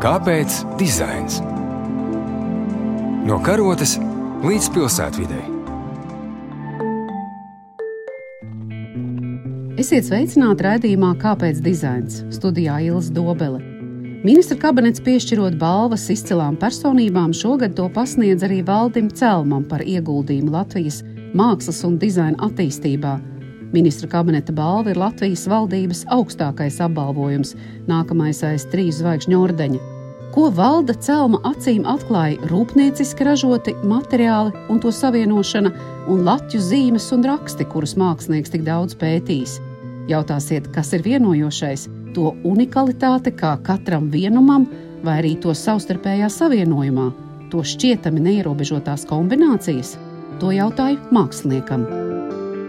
Kāpēc 0.00 0.54
dizains? 0.80 1.42
No 3.28 3.36
karotes 3.44 3.98
līdz 4.40 4.68
pilsētvidai. 4.72 5.42
Esiet 9.76 10.08
sveicināti 10.08 10.64
raidījumā 10.64 11.10
Kāpēc 11.20 11.60
dizains? 11.60 12.22
Studijā 12.32 12.78
Ilas 12.86 13.10
Dobele. 13.12 13.60
Ministra 14.24 14.56
kabinets 14.62 15.04
piešķirot 15.04 15.60
balvas 15.60 16.06
izcilām 16.16 16.56
personībām 16.56 17.36
šogad 17.36 17.76
to 17.76 17.90
pasniedz 17.92 18.48
arī 18.48 18.62
Valdim 18.64 19.12
Celmam 19.12 19.68
par 19.68 19.84
ieguldījumu 19.84 20.56
Latvijas 20.56 21.02
mākslas 21.36 21.84
un 21.84 22.00
dizaina 22.00 22.40
attīstībā– 22.48 23.18
Ministra 23.72 24.08
kabineta 24.10 24.52
balva 24.52 24.90
ir 24.90 24.98
Latvijas 24.98 25.44
valdības 25.46 26.02
augstākais 26.10 26.80
apbalvojums, 26.82 27.54
nākamais 27.86 28.42
aiz 28.46 28.66
trīs 28.72 28.98
zvaigžņu 28.98 29.38
ordeņa. 29.38 29.80
Ko 30.34 30.48
valda 30.54 30.94
celma 30.94 31.40
acīm 31.46 31.86
atklāja 31.90 32.50
rūpnieciski 32.50 33.26
ražoti 33.26 33.74
materiāli 33.86 34.52
un 34.70 34.82
to 34.82 34.90
savienošana, 34.94 35.72
un 36.10 36.22
latviešu 36.26 36.66
zīmes 36.66 37.08
un 37.14 37.26
raksti, 37.26 37.66
kurus 37.70 37.96
mākslinieks 37.98 38.54
tik 38.54 38.66
daudz 38.66 38.98
pētījis. 38.98 39.58
Jautāsiet, 40.10 40.70
kas 40.74 40.90
ir 40.94 41.06
vienojošais, 41.06 41.88
to 42.14 42.34
unikalitāte 42.46 43.34
kā 43.34 43.56
katram 43.66 44.10
vienumam, 44.10 44.66
vai 45.06 45.20
arī 45.22 45.36
to 45.42 45.54
savstarpējā 45.54 46.30
savienojumā, 46.30 47.10
to 47.50 47.62
šķietami 47.66 48.22
neierobežotās 48.26 49.06
kombinācijas? 49.10 49.96
To 50.42 50.54
jautāju 50.54 51.02
māksliniekam. 51.14 51.86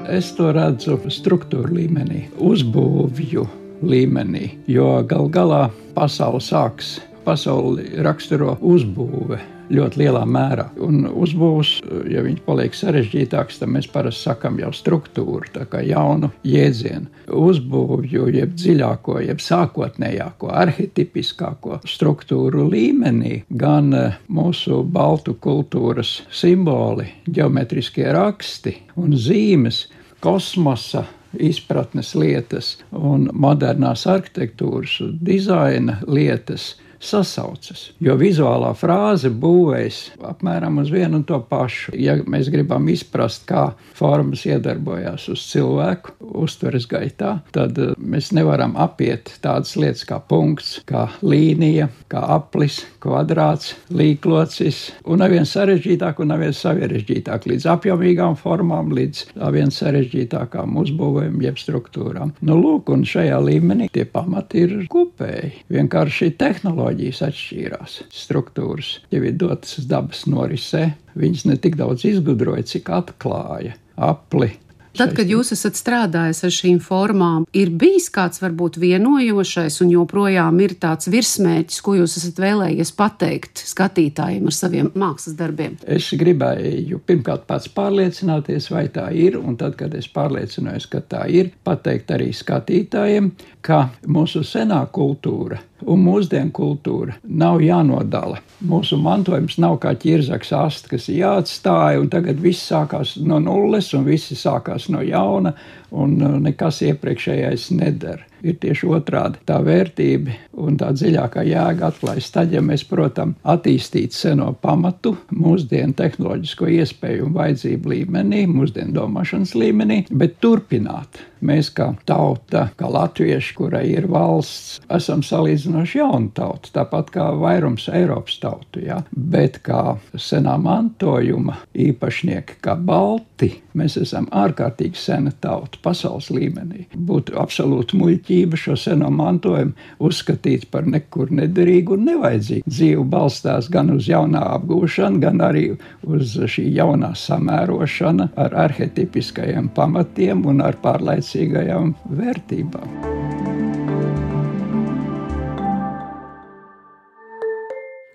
Es 0.10 0.32
to 0.34 0.50
redzu 0.56 0.98
struktūra 1.14 1.70
līmenī, 1.70 2.26
uzbūvju 2.42 3.46
līmenī, 3.86 4.50
jo 4.72 4.90
gal 5.08 5.30
galā 5.30 5.62
pasaule 5.96 6.42
sāks. 6.42 7.00
Pasauli 7.22 8.02
raksturo 8.02 8.56
uzbūve 8.66 9.38
ļoti 9.72 10.02
lielā 10.04 10.24
mērā. 10.28 10.68
Un 10.84 11.06
uzbūves, 11.10 11.78
ja 12.12 12.24
viņš 12.26 12.42
paliek 12.46 12.76
sarežģītāks, 12.76 13.62
tad 13.62 13.72
mēs 13.74 13.90
parasti 13.92 14.28
sakām 14.30 14.60
jau 14.62 14.72
struktūru, 14.76 15.52
tā 15.54 15.66
kā 15.72 15.84
jaunu 15.86 16.32
jēdzienu. 16.48 17.10
Uzbūvju, 17.32 18.28
jeb 18.36 18.56
dziļāko, 18.58 19.20
jeb 19.26 19.42
sākotnējāko, 19.44 20.52
arhitipiskāko 20.64 21.82
struktūru 21.88 22.68
līmenī, 22.72 23.42
gan 23.50 23.94
eh, 23.98 24.20
mūsu 24.32 24.82
baltu 24.84 25.38
kultūras 25.42 26.20
simboli, 26.34 27.08
geometriskie 27.32 28.08
raksti 28.12 28.78
un 29.02 29.16
zīmes, 29.18 29.86
kosmosa 30.22 31.06
izpratnes 31.40 32.14
lietas 32.18 32.76
un 32.92 33.30
modernās 33.34 34.06
arhitektūras 34.10 34.98
un 35.06 35.18
dizaina 35.24 36.00
lietas 36.08 36.74
sasaucas. 37.02 37.90
Jo 38.02 38.16
vizuālā 38.20 38.72
frāze 38.78 39.32
būvēs 39.34 40.02
apmēram 40.30 40.80
uz 40.82 40.92
vienu 40.94 41.20
un 41.20 41.26
to 41.28 41.40
pašu. 41.50 41.96
Ja 41.98 42.16
mēs 42.22 42.52
gribam 42.54 42.88
izprast, 42.92 43.48
kā 43.50 43.72
formas 43.98 44.46
iedarbojās 44.48 45.28
uz 45.34 45.44
cilvēku 45.50 46.16
uztveres 46.42 46.88
gaitā, 46.90 47.40
tad 47.56 47.80
eh, 47.82 47.96
mēs 47.98 48.32
nevaram 48.38 48.76
apiet 48.80 49.34
tādas 49.44 49.74
lietas 49.80 50.06
kā 50.08 50.22
punkts, 50.22 50.78
kā 50.90 51.08
līnija, 51.26 51.90
kā 52.12 52.22
aplis, 52.38 52.82
kvadrāts, 53.02 53.74
līklocis, 53.90 54.84
un 55.10 55.24
nevien 55.24 55.48
sarežģītāk, 55.50 56.22
un 56.22 56.32
nevien 56.34 56.54
sarežģītāk, 56.56 57.50
līdz 57.50 57.68
apjomīgām 57.76 58.38
formām, 58.40 58.94
līdz 58.96 59.26
vien 59.54 59.74
sarežģītākām 59.74 60.78
uzbūvēm, 60.82 61.42
jeb 61.44 61.60
struktūrām. 61.62 62.36
Nu, 62.46 62.58
lūk, 62.62 62.94
un 62.94 63.06
šajā 63.08 63.40
līmenī 63.42 63.90
tie 63.94 64.06
pamati 64.06 64.66
ir 64.66 64.76
kopēji. 64.92 65.66
Vienkārši 65.74 66.32
tehnoloģija 66.40 66.91
tehnoloģijas 66.92 67.22
atšķīrās. 67.28 67.94
Struktūras 68.12 69.00
jau 69.12 69.22
ir 69.24 69.38
dotas 69.38 69.88
dabas 69.88 70.26
norisē. 70.28 70.92
Viņas 71.16 71.46
ne 71.48 71.58
tik 71.58 71.78
daudz 71.80 72.06
izgudroja, 72.06 72.64
cik 72.64 72.90
atklāja 72.90 73.76
apli 73.96 74.52
Tad, 74.92 75.14
kad 75.16 75.30
jūs 75.30 75.54
esat 75.56 75.78
strādājis 75.80 76.42
ar 76.44 76.52
šīm 76.52 76.80
formām, 76.84 77.46
ir 77.56 77.70
bijis 77.80 78.10
kāds 78.12 78.42
varbūt 78.44 78.76
vienojošais 78.82 79.78
un 79.86 79.94
joprojām 79.94 80.60
ir 80.66 80.76
tāds 80.84 81.08
virsmērķis, 81.12 81.80
ko 81.86 81.96
jūs 81.96 82.18
esat 82.20 82.42
vēlējies 82.44 82.92
pateikt 82.98 83.64
skatītājiem 83.70 84.50
ar 84.52 84.58
saviem 84.58 84.92
mākslas 84.92 85.38
darbiem? 85.40 85.78
Es 85.88 86.10
gribēju 86.20 87.00
pirmkārt 87.08 87.48
pats 87.48 87.72
pārliecināties, 87.72 88.68
vai 88.74 88.90
tā 88.92 89.08
ir, 89.16 89.40
un 89.40 89.56
tad, 89.60 89.80
kad 89.80 89.96
es 89.96 90.12
pārliecinājos, 90.12 90.90
ka 90.92 91.00
tā 91.08 91.24
ir, 91.32 91.54
pateikt 91.64 92.12
arī 92.12 92.34
skatītājiem, 92.36 93.32
ka 93.64 93.86
mūsu 94.12 94.44
senā 94.44 94.84
kultūra 94.92 95.64
un 95.86 96.04
mūsdienu 96.06 96.52
kultūra 96.56 97.18
nav 97.24 97.62
jānodala. 97.64 98.42
Mūsu 98.68 99.00
mantojums 99.02 99.58
nav 99.62 99.80
kā 99.84 99.94
ķirzaks 99.98 100.54
ast, 100.58 100.90
kas 100.92 101.10
jāatstāja, 101.12 102.02
un 102.02 102.10
tagad 102.14 102.42
viss 102.42 102.70
sākās 102.72 103.16
no 103.22 103.40
nulles, 103.44 103.94
un 103.98 104.06
viss 104.08 104.34
sākās 104.38 104.90
no 104.94 105.02
jauna, 105.06 105.56
un 105.92 106.18
uh, 106.22 106.36
nekas 106.42 106.84
iepriekšējais 106.88 107.72
nedara 107.78 108.31
ir 108.44 108.58
tieši 108.62 108.90
otrādi. 108.92 109.42
Tā 109.48 109.60
vērtība 109.66 110.36
un 110.62 110.78
tā 110.80 110.92
dziļākā 110.96 111.44
jēga 111.48 111.90
atklājas 111.92 112.32
tad, 112.34 112.54
ja 112.54 112.62
mēs, 112.66 112.84
protams, 112.90 113.38
attīstītu 113.48 114.18
seno 114.18 114.52
pamatu 114.62 115.16
mūsdienu 115.34 115.96
tehnoloģisko 115.98 116.70
iespēju 116.78 117.28
un 117.28 117.36
vajadzību 117.38 117.96
līmenī, 117.96 118.46
mūsdienu 118.52 118.96
domāšanas 118.98 119.56
līmenī, 119.58 120.04
bet 120.12 120.40
turpināt. 120.44 121.26
Mēs 121.42 121.72
kā 121.74 121.88
tauta, 122.06 122.68
kā 122.78 122.86
latvieši, 122.94 123.56
kurai 123.58 123.88
ir 123.96 124.06
valsts, 124.12 124.76
esam 124.94 125.24
salīdzinoši 125.26 125.98
jauna 125.98 126.30
tauta, 126.38 126.70
tāpat 126.76 127.10
kā 127.16 127.26
vairums 127.42 127.88
Eiropas 127.90 128.36
tautu, 128.44 128.84
ja? 128.86 129.00
bet 129.10 129.58
kā 129.66 129.96
senā 130.14 130.54
mantojuma 130.62 131.58
īpašnieki, 131.74 132.60
kā 132.62 132.76
balti, 132.78 133.56
mēs 133.74 133.98
esam 134.04 134.30
ārkārtīgi 134.30 135.02
sena 135.02 135.34
tauta 135.42 135.82
pasaules 135.82 136.30
līmenī. 136.30 136.86
Būtu 136.94 137.34
absolūti 137.42 137.98
muļķīgi 137.98 138.31
muļķība 138.32 138.58
šo 138.58 138.76
seno 138.76 139.10
mantojumu 139.12 139.74
uzskatīt 140.00 140.70
par 140.72 140.88
nekur 140.88 141.32
nederīgu 141.32 141.98
un 141.98 142.06
nevajadzīgu. 142.06 142.64
Dzīve 142.68 143.04
balstās 143.04 143.70
gan 143.70 143.92
uz 143.92 144.08
jaunā 144.08 144.42
apgūšanu, 144.56 145.20
gan 145.20 145.42
arī 145.42 145.78
uz 146.04 146.38
šī 146.38 146.72
jaunā 146.76 147.14
samērošana 147.16 148.32
ar 148.36 148.56
arhetipiskajiem 148.68 149.70
pamatiem 149.76 150.46
un 150.46 150.62
ar 150.62 150.78
pārlaicīgajām 150.82 151.96
vērtībām. 152.10 153.71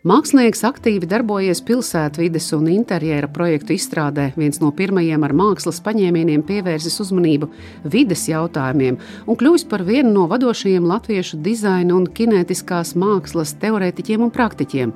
Mākslinieks 0.06 0.61
aktīvi 0.69 1.09
darbojies 1.11 1.59
pilsētvides 1.67 2.44
un 2.55 2.69
interjera 2.71 3.27
projektu 3.27 3.72
izstrādē. 3.75 4.28
Viens 4.39 4.61
no 4.62 4.69
pirmajiem 4.71 5.25
ar 5.27 5.33
mākslas 5.34 5.81
paņēmieniem 5.83 6.44
pievērsis 6.47 7.00
uzmanību 7.03 7.49
vides 7.91 8.22
jautājumiem 8.31 9.00
un 9.27 9.39
kļuvis 9.41 9.66
par 9.66 9.83
vienu 9.89 10.12
no 10.15 10.28
vadošajiem 10.31 10.87
latviešu 10.87 11.41
dizaina 11.43 11.97
un 11.99 12.06
kinētiskās 12.06 12.95
mākslas 12.95 13.56
teorētiķiem 13.59 14.28
un 14.28 14.31
praktiķiem. 14.37 14.95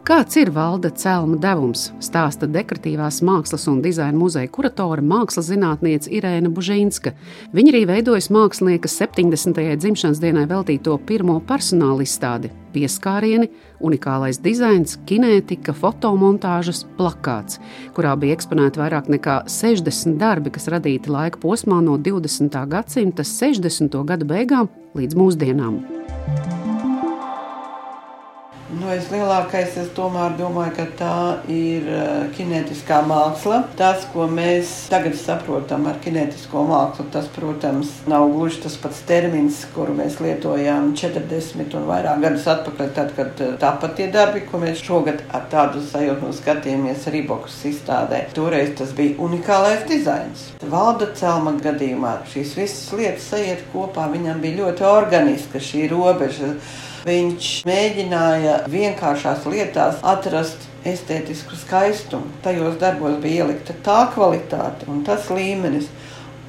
Kāds 0.00 0.32
ir 0.40 0.48
valda 0.48 0.88
cēlma 0.96 1.36
devums? 1.42 1.90
Stāsta 2.00 2.46
dekoratīvās 2.48 3.18
mākslas 3.26 3.66
un 3.68 3.82
dizaina 3.84 4.16
muzeja 4.16 4.48
kuratore, 4.48 5.04
mākslas 5.04 5.50
zinātniece 5.50 6.08
Irēna 6.16 6.48
Bužīnska. 6.56 7.12
Viņa 7.52 7.72
arī 7.74 7.82
veidojas 7.90 8.30
mākslinieka 8.32 8.88
70. 8.88 9.60
dzimšanas 9.82 10.22
dienai 10.22 10.46
veltīto 10.48 10.96
pirmo 11.06 11.36
personāla 11.44 12.06
izstādi- 12.06 12.48
pieskārieni, 12.74 13.50
unikālais 13.80 14.40
dizains, 14.40 14.96
kinētika, 15.04 15.74
fotomontāžas, 15.76 16.86
plakāts, 16.96 17.58
kurā 17.92 18.16
bija 18.16 18.36
eksponēti 18.36 18.80
vairāk 18.80 19.06
nekā 19.06 19.44
60 19.46 20.16
darbi, 20.16 20.50
kas 20.50 20.66
radīti 20.66 21.08
laika 21.08 21.38
posmā 21.38 21.82
no 21.82 21.98
20. 21.98 22.66
gadsimta 22.66 23.22
60. 23.22 24.04
gadu 24.06 24.24
beigām 24.24 24.68
līdz 24.94 25.14
mūsdienām. 25.14 26.59
Nu, 28.70 28.86
es 28.94 29.08
lielākais 29.10 29.74
es 29.80 29.88
tomēr 29.96 30.36
domāju, 30.38 30.70
ka 30.76 30.84
tā 30.94 31.14
ir 31.50 31.88
uh, 31.90 32.28
kinētiskā 32.36 33.00
māksla. 33.02 33.64
Tas, 33.78 34.04
ko 34.12 34.28
mēs 34.30 34.70
tagad 34.92 35.16
saprotam 35.18 35.88
ar 35.90 35.96
kinētisko 36.04 36.62
mākslu, 36.68 37.08
tas, 37.10 37.26
protams, 37.34 37.90
nav 38.10 38.28
gluži 38.30 38.60
tas 38.62 38.76
pats 38.78 39.00
termins, 39.08 39.64
kuru 39.74 39.96
mēs 39.98 40.20
lietojām 40.22 40.92
40 41.00 41.74
un 41.80 41.88
vairāk 41.88 42.22
gadus 42.22 42.46
atpakaļ, 42.52 42.92
tad, 42.94 43.10
kad 43.16 43.42
uh, 43.42 43.56
tāpat 43.58 43.96
tie 43.98 44.06
darbi, 44.14 44.44
ko 44.46 44.60
mēs 44.62 44.84
šogad 44.86 45.24
ar 45.34 45.48
tādu 45.50 45.82
sajūtu 45.90 46.30
skatījāmies 46.38 47.08
Rībokas 47.10 47.56
izstādē. 47.72 48.22
Toreiz 48.38 48.76
tas 48.78 48.94
bija 48.94 49.16
unikālais 49.26 49.82
dizains. 49.90 50.46
Valda 50.62 51.10
celma 51.18 51.56
gadījumā 51.58 52.20
šīs 52.30 52.54
visas 52.60 52.86
lietas 52.94 53.26
sajiet 53.32 53.66
kopā, 53.74 54.06
viņam 54.14 54.38
bija 54.46 54.62
ļoti 54.62 54.86
organiska 54.92 55.58
šī 55.58 55.88
robeža 55.90 56.54
Viņš 57.00 57.50
mēģināja 57.64 58.56
vienkāršās 58.68 59.46
lietās 59.48 60.02
atrast 60.04 60.66
estētisku 60.84 61.56
skaistumu. 61.56 62.28
Tajos 62.44 62.76
darbos 62.80 63.16
bija 63.22 63.46
ielikta 63.46 63.76
tā 63.84 64.02
kvalitāte 64.14 64.88
un 64.90 65.00
tas 65.06 65.30
līmenis. 65.32 65.88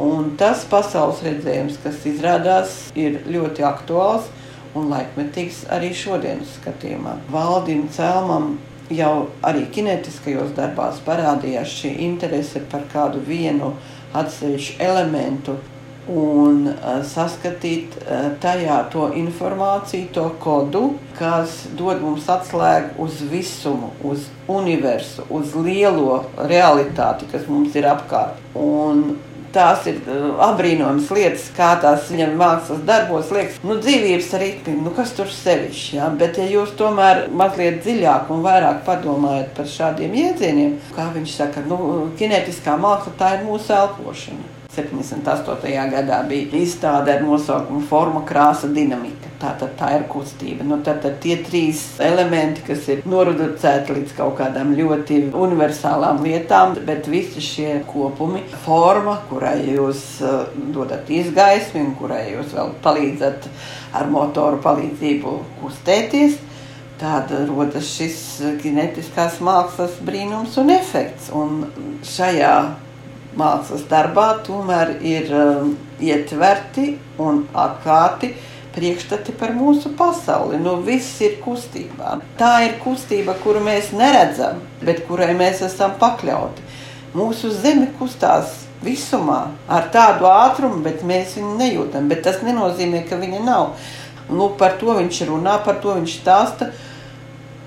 Un 0.02 0.34
tas 0.40 0.64
pasaules 0.68 1.22
redzējums, 1.24 1.78
kas 1.84 2.04
izrādās 2.10 2.76
ir 2.98 3.22
ļoti 3.32 3.64
aktuāls 3.68 4.28
un 4.76 4.92
laikmetīgs 4.92 5.66
arī 5.72 5.92
šodienas 5.96 6.56
skatījumā. 6.60 7.18
Valdim 7.32 7.88
Celmam 7.94 8.56
jau 8.92 9.30
arī 9.48 9.66
kinetiskajos 9.72 10.56
darbās 10.58 11.00
parādījās 11.06 11.76
šī 11.80 11.94
interese 12.08 12.64
par 12.72 12.88
kādu 12.92 13.22
vienu 13.28 13.74
atsevišķu 14.18 14.80
elementu 14.84 15.56
un 16.10 16.66
uh, 16.72 17.02
saskatīt 17.06 17.98
uh, 18.02 18.32
tajā 18.42 18.78
to 18.94 19.08
informāciju, 19.18 20.10
to 20.16 20.28
kodu, 20.42 20.84
kas 21.20 21.66
dod 21.78 22.02
mums 22.02 22.30
atslēgu 22.32 22.98
uz 23.06 23.22
visumu, 23.30 23.92
uz 24.04 24.30
universu, 24.50 25.28
uz 25.30 25.54
lielo 25.56 26.24
realitāti, 26.50 27.30
kas 27.32 27.46
mums 27.50 27.76
ir 27.78 27.86
apkārt. 27.92 28.40
Un 28.58 29.20
tās 29.54 29.86
ir 29.92 30.00
uh, 30.08 30.40
apbrīnojamas 30.48 31.12
lietas, 31.14 31.50
kā 31.56 31.76
tās 31.84 32.10
viņam 32.10 32.34
mākslas 32.40 32.82
darbos 32.88 33.30
liekas, 33.36 33.60
nu, 33.68 33.78
dzīvības 33.84 34.32
ritmi, 34.42 34.78
nu, 34.82 34.94
kas 34.96 35.14
tur 35.18 35.30
sevišķi. 35.32 36.00
Ja? 36.00 36.08
Bet, 36.18 36.40
ja 36.42 36.48
jūs 36.50 36.74
tomēr 36.80 37.28
mazliet 37.30 37.84
dziļāk 37.86 38.32
un 38.34 38.42
vairāk 38.48 38.82
padomājat 38.88 39.54
par 39.60 39.70
šādiem 39.70 40.18
jēdzieniem, 40.18 40.80
kā 40.98 41.12
viņš 41.14 41.38
saka, 41.44 41.66
nu, 41.70 42.10
kinētiskā 42.18 42.80
māksla 42.82 43.16
tā 43.22 43.36
ir 43.38 43.46
mūsu 43.46 43.76
elpošana. 43.78 44.51
78. 44.72 45.68
gadā 45.92 46.22
bija 46.30 46.62
izstāde 46.62 47.12
ar 47.12 47.24
nosaukumu 47.26 47.82
Forma, 47.90 48.22
krāsa, 48.28 48.70
dinamika. 48.72 49.28
Tā, 49.42 49.50
tā, 49.60 49.68
tā 49.76 49.90
ir 49.98 50.04
kustība. 50.08 50.64
Nu, 50.64 50.78
tad, 50.86 51.02
tad 51.04 51.18
tie 51.24 51.36
trīs 51.44 51.82
elementi, 52.00 52.62
kas 52.64 52.86
ir 52.94 53.02
noreducēti 53.10 53.96
līdz 53.98 54.14
kaut 54.16 54.38
kādām 54.38 54.72
ļoti 54.78 55.18
universālām 55.36 56.22
lietām, 56.24 56.78
bet 56.88 57.10
visi 57.12 57.44
šie 57.44 57.72
kopumi, 57.90 58.44
forma, 58.64 59.18
kurai 59.32 59.58
jūs 59.66 60.06
uh, 60.24 60.46
dodat 60.76 61.10
izgaismi 61.12 61.82
un 61.84 61.96
kurai 62.00 62.28
jūs 62.30 62.54
vēl 62.56 62.72
palīdzat 62.86 63.50
ar 63.98 64.08
motoru 64.14 64.62
palīdzību 64.64 65.36
kustēties. 65.60 66.38
Tāda 67.02 67.42
rodas 67.50 67.90
šis 67.98 68.22
kinetiskās 68.62 69.42
mākslas 69.42 69.98
brīnums 70.06 70.56
un 70.62 70.70
efekts. 70.78 71.32
Un 71.34 71.66
šajā 72.06 72.54
mākslas 73.38 73.84
darbā 73.90 74.28
tomēr 74.46 74.98
ir 75.06 75.32
um, 75.36 75.76
ietverti 76.04 76.96
un 77.22 77.46
atklāti 77.54 78.34
priekšstati 78.76 79.36
par 79.40 79.54
mūsu 79.56 79.92
pasauli. 79.98 80.60
Nu, 80.62 80.78
viss 80.86 81.20
ir 81.24 81.40
kustībā. 81.44 82.18
Tā 82.40 82.54
ir 82.68 82.78
kustība, 82.84 83.36
kuru 83.44 83.64
mēs 83.64 83.92
neredzam, 83.96 84.62
bet 84.84 85.04
kurai 85.08 85.34
mēs 85.38 85.64
esam 85.68 85.98
pakļauti. 86.00 86.68
Mūsu 87.16 87.52
zeme 87.52 87.90
kustās 88.00 88.62
visumā 88.82 89.42
ar 89.70 89.90
tādu 89.94 90.30
ātrumu, 90.30 90.80
bet 90.86 91.04
mēs 91.08 91.36
viņu 91.38 91.58
nejūtam. 91.60 92.08
Bet 92.12 92.24
tas 92.28 92.40
nenozīmē, 92.46 93.04
ka 93.10 93.20
viņa 93.20 93.44
nav. 93.44 93.76
Nu, 94.32 94.54
par 94.58 94.78
to 94.80 94.96
viņš 94.96 95.26
runā, 95.28 95.58
par 95.66 95.82
to 95.84 95.98
viņš 95.98 96.16
stāsta. 96.22 96.72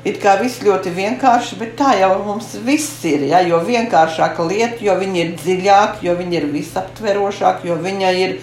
It 0.05 0.19
kā 0.21 0.35
viss 0.37 0.61
ļoti 0.61 0.91
vienkārši, 0.93 1.56
bet 1.56 1.79
tā 1.79 1.95
jau 1.97 2.11
mums 2.27 2.51
viss 2.67 3.01
ir. 3.09 3.25
Ja? 3.31 3.41
Jo 3.41 3.62
vienkāršāka 3.65 4.45
lieta, 4.45 4.83
jo 4.85 4.99
viņa 5.01 5.23
ir 5.23 5.33
dziļāka, 5.41 6.05
jo 6.05 6.17
viņa 6.19 6.37
ir 6.43 6.47
visaptverošāka, 6.53 7.65
jo 7.71 7.79
viņa 7.81 8.12
ir 8.21 8.37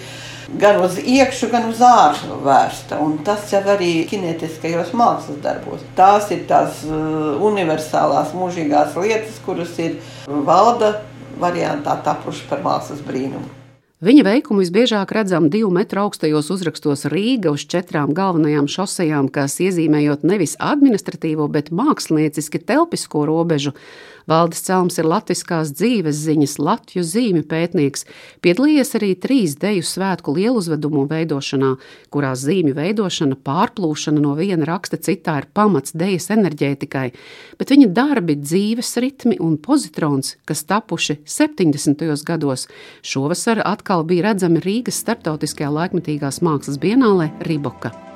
gan 0.58 0.82
uz 0.82 0.98
iekšā, 0.98 1.52
gan 1.54 1.70
uz 1.70 1.78
ārā 1.86 2.40
vērsta. 2.42 2.98
Un 3.04 3.20
tas 3.22 3.46
jau 3.54 3.62
arī 3.76 3.92
kinētiskajos 4.10 4.90
mākslas 4.98 5.38
darbos. 5.46 5.86
Tās 5.94 6.32
ir 6.34 6.42
tās 6.50 6.82
uh, 6.88 7.38
universālās, 7.46 8.34
mūžīgās 8.34 8.98
lietas, 8.98 9.38
kuras 9.46 9.78
ir 9.78 10.00
valda 10.26 10.96
variantā 11.38 11.94
tapušas 12.02 12.48
par 12.50 12.66
mākslas 12.66 13.06
brīnumu. 13.06 13.61
Viņa 14.02 14.22
veikumu 14.26 14.64
visbiežāk 14.64 15.12
redzam 15.14 15.44
divu 15.46 15.68
metru 15.70 16.00
augstajos 16.02 16.48
uzrakstos 16.50 17.04
Rīga 17.12 17.52
uz 17.54 17.62
četrām 17.70 18.10
galvenajām 18.16 18.66
šosejām, 18.66 19.28
kas 19.30 19.60
iezīmējot 19.62 20.24
nevis 20.26 20.56
administratīvo, 20.58 21.46
bet 21.46 21.70
mākslinieciski 21.70 22.58
telpisko 22.66 23.22
robežu. 23.30 23.70
Valdis 24.30 24.62
Celms 24.66 24.98
ir 25.00 25.08
latviskās 25.08 25.72
dzīves 25.74 26.20
ziņas 26.26 26.58
Latviju 26.62 27.04
zīmju 27.06 27.46
pētnieks, 27.50 28.06
piedalījies 28.44 28.94
arī 28.98 29.12
trīs 29.18 29.56
deju 29.60 29.82
svētku 29.86 30.34
lieluzvedumu 30.36 31.06
veidošanā, 31.10 31.72
kurās 32.14 32.44
zīmju 32.46 32.76
veidošana, 32.78 33.38
pārplūšana 33.46 34.22
no 34.22 34.36
viena 34.38 34.68
raksta 34.68 35.00
citā 35.02 35.38
ir 35.42 35.48
pamats 35.54 35.96
dejas 35.96 36.30
enerģētikai, 36.34 37.08
bet 37.58 37.74
viņa 37.74 37.90
darbi, 37.96 38.38
dzīves 38.38 38.94
ritmi 39.02 39.40
un 39.42 39.58
pozitrons, 39.62 40.36
kas 40.48 40.64
tapuši 40.68 41.18
70. 41.26 42.06
gados, 42.28 42.68
šovasar 43.02 43.64
atkal 43.66 44.06
bija 44.06 44.30
redzami 44.30 44.62
Rīgas 44.62 45.02
starptautiskajā 45.02 45.72
laikmetīgās 45.72 46.42
mākslas 46.46 46.80
bienālē 46.82 47.32
Riboka. 47.48 48.11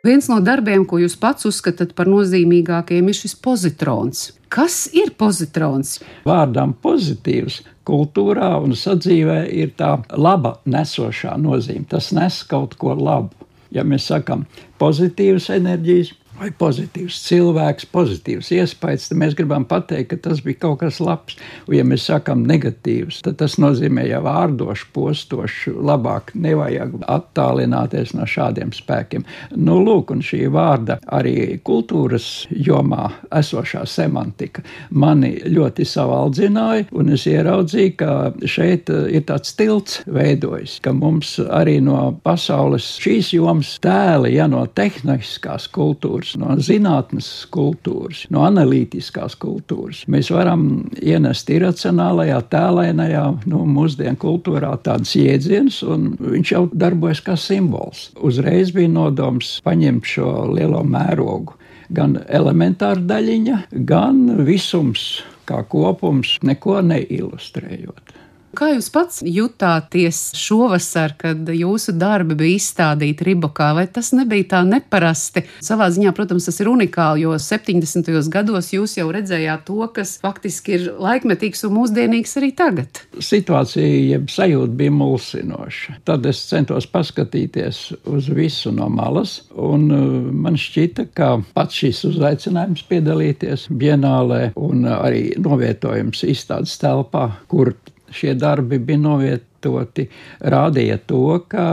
Viens 0.00 0.30
no 0.32 0.38
darbiem, 0.40 0.86
ko 0.88 0.96
jūs 0.96 1.12
pats 1.20 1.44
uzskatāt 1.44 1.90
par 1.92 2.08
nozīmīgākiem, 2.08 3.10
ir 3.10 3.16
šis 3.18 3.34
pozitrons. 3.44 4.30
Kas 4.48 4.86
ir 4.96 5.12
pozitrons? 5.20 5.98
Vārdam 6.24 6.72
pozitīvs 6.80 7.58
kultūrā 7.84 8.54
un 8.64 8.72
sadzīvē 8.72 9.42
ir 9.52 9.74
tā 9.76 9.98
laba 10.16 10.54
nesošā 10.64 11.36
nozīme. 11.42 11.84
Tas 11.90 12.14
nes 12.16 12.40
kaut 12.48 12.78
ko 12.80 12.96
labu. 12.96 13.36
Ja 13.70 13.84
mēs 13.86 14.08
sakām 14.08 14.46
pozitīvas 14.80 15.50
enerģijas, 15.54 16.14
vai 16.40 16.48
pozitīvs 16.56 17.18
cilvēks, 17.26 17.86
pozitīvs 17.92 18.50
iespējas, 18.56 19.10
tad 19.10 19.20
mēs 19.20 19.36
gribam 19.36 19.66
pateikt, 19.68 20.08
ka 20.14 20.18
tas 20.28 20.40
bija 20.44 20.62
kaut 20.64 20.80
kas 20.80 21.00
labs. 21.02 21.36
Un, 21.68 21.74
ja 21.76 21.84
mēs 21.86 22.06
sakām 22.08 22.46
negatīvs, 22.48 23.20
tad 23.26 23.36
tas 23.42 23.58
nozīmē 23.60 24.06
jau 24.08 24.22
vārdoši, 24.24 24.88
postoši, 24.96 25.74
labāk 25.90 26.32
nevajag 26.40 26.96
attālināties 27.10 28.14
no 28.16 28.26
šādiem 28.28 28.72
spēkiem. 28.76 29.26
Nu, 29.56 29.78
lūk, 29.84 30.14
un 30.14 30.24
šī 30.24 30.46
vārda 30.52 30.96
arī 31.12 31.60
kultūras 31.66 32.46
jomā 32.50 33.10
esošā 33.36 33.84
semantika 33.88 34.64
mani 34.90 35.34
ļoti 35.44 35.84
savaldzināja, 35.88 36.88
un 36.96 37.12
es 37.16 37.26
ieraudzīju, 37.28 37.94
ka 38.00 38.16
šeit 38.48 38.88
ir 38.88 39.26
tāds 39.28 39.52
tilts 39.58 40.00
veidojis, 40.08 40.78
ka 40.84 40.94
mums 40.96 41.36
arī 41.50 41.78
no 41.84 42.14
pasaules 42.24 42.86
šīs 43.02 43.34
jomas 43.36 43.76
tēli, 43.84 44.34
ja 44.38 44.48
no 44.50 44.64
tehniskās 44.66 45.68
kultūras, 45.74 46.29
kultūras, 46.30 46.36
no 46.38 46.56
zinātnes 46.62 47.46
kultūras, 47.50 48.26
no 48.30 48.44
analītiskās 48.44 49.36
kultūras. 49.38 50.04
Mēs 50.08 50.30
varam 50.30 50.88
ienest 51.00 51.50
iracionālajā, 51.50 52.40
tēlēnajā, 52.50 53.46
nu, 53.46 53.64
mūsdienu 53.66 54.16
kultūrā 54.18 54.76
tādas 54.82 55.14
jēdzienas, 55.16 55.82
un 55.82 56.16
viņš 56.18 56.52
jau 56.52 56.68
darbojas 56.72 57.20
kā 57.20 57.36
simbols. 57.36 58.10
Uzreiz 58.20 58.72
bija 58.72 58.88
nodoms 58.88 59.60
paņemt 59.64 60.04
šo 60.04 60.52
lielo 60.54 60.82
mērogu, 60.84 61.56
gan 61.90 62.20
elementāra 62.28 63.00
daļiņa, 63.00 63.66
gan 63.72 64.44
visums 64.44 65.22
kā 65.46 65.64
kopums, 65.66 66.38
neko 66.42 66.80
neilustrējot. 66.82 68.19
Kā 68.50 68.72
jūs 68.72 68.88
pats 68.90 69.20
jutāties 69.22 70.32
šovasar, 70.34 71.12
kad 71.20 71.46
jūsu 71.54 71.92
darbi 71.94 72.34
bija 72.34 72.58
izstādīti 72.58 73.28
Ribokā? 73.28 73.68
Vai 73.78 73.84
tas 73.86 74.10
nebija 74.16 74.48
tā 74.56 74.62
neparasti? 74.66 75.44
Savā 75.62 75.86
ziņā, 75.94 76.10
protams, 76.16 76.48
tas 76.48 76.58
ir 76.58 76.70
unikāli, 76.72 77.22
jo 77.22 77.36
70. 77.38 78.10
gados 78.32 78.72
jūs 78.74 78.96
jau 78.98 79.06
redzējāt 79.14 79.62
to, 79.68 79.78
kas 79.94 80.16
faktiski 80.22 80.74
ir 80.76 80.88
laikmetīgs 80.98 81.62
un 81.68 81.76
mūsdienīgs 81.76 82.34
arī 82.40 82.50
tagad. 82.58 83.04
Situācija, 83.22 83.86
jeb 84.16 84.26
sajūta 84.34 84.74
bija 84.82 84.96
mulsinoša. 84.98 86.00
Tad 86.10 86.26
es 86.26 86.42
centos 86.50 86.90
paskatīties 86.90 87.84
uz 88.10 88.32
visu 88.34 88.74
no 88.74 88.90
malas, 88.90 89.44
un 89.54 89.86
uh, 89.94 90.02
man 90.34 90.58
šķita, 90.58 91.06
ka 91.14 91.30
pats 91.54 91.78
šis 91.84 92.02
uzaicinājums 92.10 92.82
piedalīties 92.90 93.68
Bienālē 93.70 94.42
un 94.58 94.90
arī 94.90 95.36
novietojums 95.38 96.26
izstādes 96.26 96.74
telpā, 96.82 97.28
kur 97.46 97.76
šie 98.14 98.34
darbi 98.38 98.78
bija 98.78 99.00
novietoti, 99.00 100.08
rādīja 100.40 100.98
to, 101.06 101.38
ka 101.48 101.66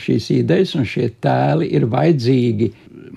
šīs 0.00 0.30
idejas 0.38 0.76
un 0.78 0.86
šie 0.88 1.10
tēli 1.22 1.70
ir 1.76 1.88
vajadzīgi 1.90 2.70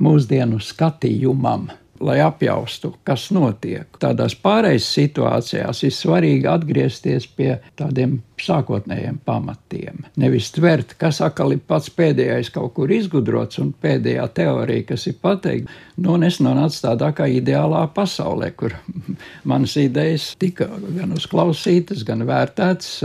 mūsdienu 0.03 0.59
skatījumam 0.63 1.69
lai 2.03 2.19
apjaustu, 2.23 2.93
kas 3.07 3.29
notiek. 3.33 3.87
Tādās 4.01 4.35
pārejas 4.35 4.89
situācijās 4.95 5.83
ir 5.87 5.93
svarīgi 5.95 6.49
atgriezties 6.51 7.27
pie 7.37 7.55
tādiem 7.79 8.19
sākotnējiem 8.43 9.19
pamatiem. 9.25 10.03
Nevis 10.19 10.49
tvert, 10.55 10.95
kas 10.99 11.21
atkal 11.23 11.55
ir 11.55 11.61
pats 11.67 11.91
pēdējais 11.93 12.51
kaut 12.53 12.73
kur 12.77 12.91
izgudrots 12.91 13.61
un 13.63 13.71
pēdējā 13.83 14.25
teorija, 14.35 14.87
kas 14.91 15.07
ir 15.07 15.19
pateikta. 15.23 15.71
Nu, 16.03 16.17
es 16.27 16.41
nonācu 16.43 16.81
tādā 16.83 17.13
kā 17.15 17.29
ideālā 17.31 17.85
pasaulē, 17.95 18.51
kur 18.57 18.75
manas 19.49 19.77
idejas 19.79 20.33
tika 20.41 20.67
gan 20.97 21.15
uzklausītas, 21.15 22.03
gan 22.07 22.25
vērtētas 22.27 22.99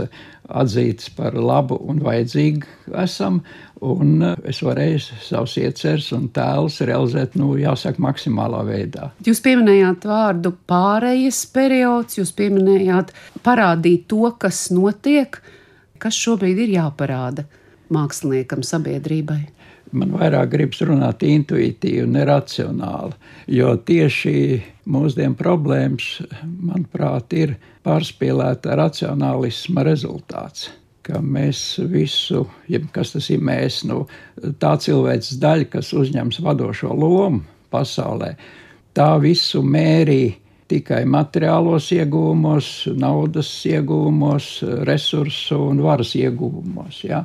atzītas 0.49 1.11
par 1.13 1.35
labu 1.37 1.77
un 1.89 2.01
vajadzīgu 2.03 2.95
esam, 3.03 3.43
un 3.85 4.23
es 4.47 4.61
varēju 4.65 5.01
savus 5.23 5.55
ieceres 5.61 6.09
un 6.15 6.27
tēlus 6.35 6.79
realizēt, 6.87 7.37
nu, 7.39 7.53
jāsaka, 7.59 8.01
maksimālā 8.03 8.63
veidā. 8.67 9.11
Jūs 9.25 9.41
pieminējāt 9.45 10.07
vārdu 10.09 10.53
pārējas 10.69 11.43
periods, 11.53 12.19
jūs 12.19 12.33
pieminējāt 12.37 13.13
parādīt 13.45 14.07
to, 14.11 14.25
kas 14.39 14.67
notiek, 14.75 15.39
kas 15.99 16.17
šobrīd 16.19 16.59
ir 16.65 16.75
jāparāda 16.79 17.47
māksliniekam, 17.93 18.65
sabiedrībai. 18.65 19.41
Man 19.89 20.11
vairāk 20.13 20.51
gribas 20.51 20.83
runāt 20.85 21.23
intuitīvi, 21.25 22.05
neracionāli, 22.13 23.15
jo 23.57 23.71
tieši 23.81 24.33
mūsdienu 24.89 25.37
problēmas, 25.39 26.19
manuprāt, 26.45 27.33
ir 27.33 27.55
pārspīlēta 27.85 28.77
racionālisma 28.77 29.87
rezultāts. 29.87 30.67
Ka 31.09 31.21
mēs 31.25 31.79
visu, 31.89 32.43
ja 32.69 32.81
kas 32.93 33.15
tas 33.15 33.29
ir 33.33 33.41
mēs, 33.41 33.81
nu, 33.89 34.03
tā 34.61 34.75
cilvēks 34.77 35.35
daļa, 35.41 35.69
kas 35.73 35.93
uzņems 35.97 36.41
vadošo 36.45 36.93
lomu 36.93 37.41
pasaulē, 37.73 38.35
tā 38.93 39.09
visu 39.21 39.63
mērī 39.65 40.35
tikai 40.69 41.01
materiālos 41.09 41.89
iegūmos, 41.95 42.73
naudas 42.93 43.49
iegūmos, 43.65 44.51
resursu 44.85 45.57
un 45.71 45.81
varas 45.81 46.13
iegūmos. 46.19 47.01
Ja? 47.09 47.23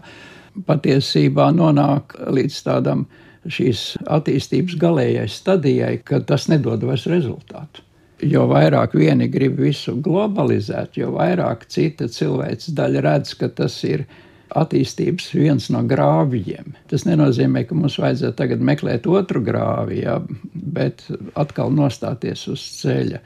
patiesībā 0.62 1.48
nonāk 1.54 2.14
līdz 2.30 2.60
tādam 2.66 3.04
šīs 3.44 3.94
attīstības 4.08 4.78
galējai 4.80 5.26
stadijai, 5.28 5.96
kad 6.06 6.28
tas 6.28 6.46
nedod 6.48 6.84
vairs 6.86 7.08
rezultātu. 7.10 7.82
Jo 8.24 8.46
vairāk 8.48 8.94
vieni 8.96 9.28
grib 9.28 9.58
visu 9.60 9.96
globalizēt, 10.00 10.96
jo 10.96 11.10
vairāk 11.16 11.66
cita 11.68 12.08
cilvēks 12.08 12.70
daļa 12.76 13.02
redz, 13.04 13.34
ka 13.36 13.50
tas 13.52 13.76
ir 13.84 14.06
attīstības 14.54 15.30
viens 15.34 15.66
no 15.74 15.82
grāvjiem. 15.88 16.74
Tas 16.90 17.04
nenozīmē, 17.08 17.64
ka 17.68 17.76
mums 17.76 17.98
vajadzētu 18.00 18.38
tagad 18.38 18.62
meklēt 18.64 19.08
otru 19.10 19.42
grāvi, 19.44 20.02
ja, 20.04 20.20
bet 20.54 21.04
atkal 21.40 21.74
nostāties 21.74 22.46
uz 22.52 22.64
ceļa. 22.80 23.20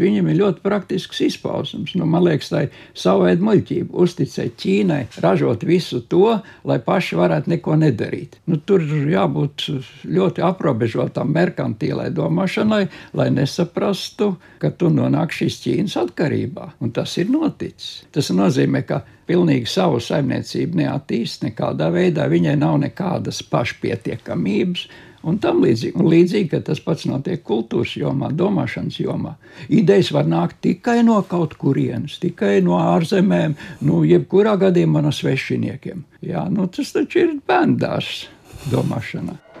Viņam 0.00 0.30
ir 0.30 0.38
ļoti 0.40 0.62
praktisks 0.64 1.20
izpausmes. 1.26 1.94
Nu, 1.98 2.06
man 2.08 2.24
liekas, 2.26 2.50
tā 2.52 2.64
ir 2.66 2.76
sava 2.98 3.28
veida 3.28 3.44
muļķība. 3.46 3.92
Uzticēt 4.04 4.56
Ķīnai, 4.62 5.00
ražot 5.24 5.66
visu 5.68 6.02
to, 6.10 6.38
lai 6.68 6.78
paši 6.82 7.18
varētu 7.20 7.52
neko 7.52 7.76
nedarīt. 7.82 8.38
Nu, 8.50 8.58
tur 8.58 8.84
jābūt 8.84 9.68
ļoti 10.08 10.44
aprobežotam 10.46 11.32
merkantīlai 11.34 12.10
domāšanai, 12.14 12.82
lai 13.18 13.28
nesaprastu, 13.34 14.34
ka 14.62 14.72
tu 14.76 14.90
nonāk 14.92 15.34
šīs 15.36 15.60
Ķīnas 15.64 15.98
atkarībā. 16.06 16.72
Un 16.82 16.94
tas 16.96 17.16
ir 17.20 17.32
noticis. 17.32 18.02
Tas 18.14 18.32
nozīmē, 18.34 18.84
ka 18.88 19.02
pilnīgi 19.28 19.70
savu 19.70 20.00
saimniecību 20.02 20.82
neattīst 20.82 21.46
nekādā 21.46 21.88
veidā, 21.94 22.26
viņai 22.30 22.56
nav 22.60 22.80
nekādas 22.82 23.42
pašpietiekamības 23.52 24.88
un 25.22 25.38
tam 25.42 25.62
līdzīgi. 25.64 25.94
Un 25.98 26.08
līdzīgi, 26.12 26.62
tas 26.66 26.80
pats 26.82 27.06
notiek 27.10 27.42
kultūras 27.46 27.94
jomā, 27.98 28.32
domāšanas 28.34 28.98
jomā. 29.02 29.36
Idejas 29.68 30.12
var 30.14 30.28
nākt 30.30 30.60
tikai 30.66 31.00
no 31.06 31.20
kaut 31.28 31.56
kurienes, 31.60 32.18
tikai 32.22 32.60
no 32.64 32.80
ārzemēm, 32.80 33.56
nu, 33.86 34.02
jebkurā 34.08 34.56
gadījumā 34.66 35.04
no 35.04 35.14
svešiniekiem. 35.14 36.04
Jā, 36.26 36.46
nu, 36.52 36.68
tas 36.72 36.94
taču 36.96 37.24
ir 37.24 37.34
bērndārs 37.46 38.26
domāšanā. 38.72 39.51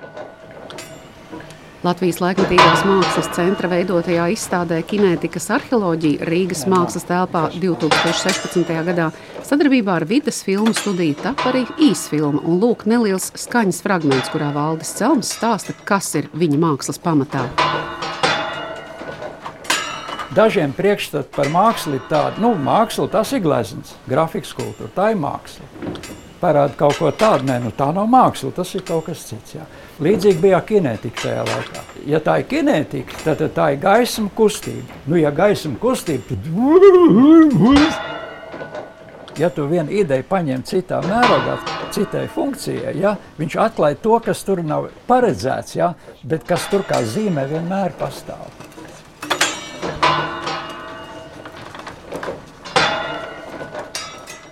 Latvijas 1.82 2.20
laikmatīgās 2.22 2.84
mākslas 2.86 3.26
centra 3.34 3.66
veidotajā 3.66 4.28
izstādē 4.36 4.76
Kinētikas 4.86 5.48
arheoloģija 5.56 6.28
Rīgas 6.28 6.62
mākslas 6.70 7.08
telpā 7.08 7.48
2016. 7.56 8.70
gadā 8.86 9.08
sadarbībā 9.42 9.96
ar 9.98 10.06
vidas 10.06 10.38
filmu 10.46 10.76
studiju 10.78 11.18
tap 11.24 11.42
arī 11.50 11.64
īsfilma 11.82 12.44
un 12.46 12.62
lūk 12.62 12.86
neliels 12.86 13.32
skaņas 13.34 13.82
fragments, 13.82 14.30
kurā 14.30 14.52
Valdis 14.54 14.94
Celms 14.94 15.34
stāsta, 15.34 15.74
kas 15.82 16.14
ir 16.22 16.30
viņa 16.30 16.62
mākslas 16.62 17.02
pamatā. 17.02 17.48
Dažiem 20.38 20.70
priekšstati 20.78 21.34
par 21.34 21.50
mākslu 21.50 21.98
ir 21.98 22.06
tādi, 22.06 22.46
nu, 22.46 22.54
māksla 22.54 23.10
tas 23.10 23.34
ir 23.34 23.42
glezniecība, 23.42 24.06
grafikas 24.06 24.54
kultūra, 24.54 24.94
tā 24.94 25.10
ir 25.16 25.24
māksla. 25.26 26.21
Parāda 26.42 26.74
kaut 26.74 26.96
ko 26.98 27.10
tādu, 27.14 27.46
nē, 27.46 27.60
nu, 27.62 27.70
tā 27.76 27.92
nav 27.94 28.08
māksla, 28.10 28.50
tas 28.56 28.72
ir 28.74 28.82
kaut 28.86 29.06
kas 29.06 29.20
cits. 29.28 29.54
Jā. 29.54 29.66
Līdzīgi 30.02 30.40
bija 30.42 30.58
kinētika 30.66 31.20
tajā 31.20 31.44
laikā. 31.46 31.84
Ja 32.10 32.18
tā 32.24 32.40
ir 32.42 32.48
kinētika, 32.50 33.20
tad 33.22 33.44
tā 33.54 33.68
ir 33.76 33.78
gaisma 33.84 34.32
kustība. 34.34 34.98
Nu, 35.06 35.20
ja 35.20 35.30
gaisma 35.30 35.78
kustība, 35.82 36.32
tad. 36.32 36.50
Ja 39.38 39.48
tu 39.54 39.64
vienu 39.70 39.94
ideju 40.02 40.26
paņem 40.28 40.66
citā 40.68 40.98
mērogā, 41.06 41.54
citai 41.94 42.26
funkcijai, 42.34 42.92
ja, 43.00 43.14
viņš 43.38 43.56
atklāja 43.64 43.96
to, 44.02 44.18
kas 44.26 44.42
tur 44.44 44.60
nav 44.66 44.90
paredzēts, 45.08 45.78
ja, 45.78 45.94
bet 46.26 46.44
kas 46.48 46.66
tur 46.72 46.84
kā 46.88 47.00
zīmē 47.14 47.46
vienmēr 47.48 47.94
pastāv. 48.02 48.71